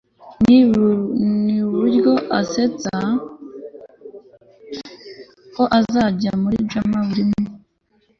ni 0.43 0.57
nuburyo 1.45 2.11
asetsa 2.39 2.91
nawe 3.01 3.23
ko 5.55 5.63
azajya 5.79 6.31
muri 6.41 6.57
jama 6.71 6.97
buri 7.07 7.21
umwe 7.25 7.49